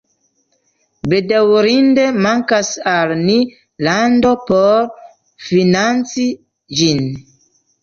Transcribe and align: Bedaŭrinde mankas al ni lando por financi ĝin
Bedaŭrinde 1.11 2.05
mankas 2.27 2.71
al 2.93 3.13
ni 3.21 3.37
lando 3.89 4.33
por 4.49 4.91
financi 5.53 6.29
ĝin 6.83 7.09